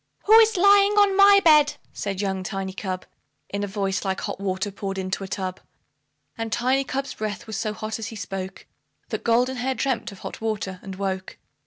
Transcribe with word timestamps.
"WHO 0.23 0.33
IS 0.39 0.57
LYING 0.57 0.93
ON 0.93 1.15
MY 1.15 1.41
BED?" 1.45 1.75
said 1.93 2.21
young 2.21 2.41
Tiny 2.41 2.73
Cub, 2.73 3.05
In 3.49 3.63
a 3.63 3.67
voice 3.67 4.03
like 4.03 4.21
hot 4.21 4.39
water 4.39 4.71
poured 4.71 4.97
into 4.97 5.23
a 5.23 5.27
tub. 5.27 5.59
And 6.35 6.51
Tiny 6.51 6.83
cub's 6.83 7.13
breath 7.13 7.45
was 7.45 7.55
so 7.55 7.71
hot 7.71 7.99
as 7.99 8.07
he 8.07 8.15
spoke, 8.15 8.65
That 9.09 9.23
Goldenhair 9.23 9.75
dreamt 9.75 10.11
of 10.11 10.17
hot 10.25 10.41
water, 10.41 10.79
and 10.81 10.95
woke. 10.95 11.37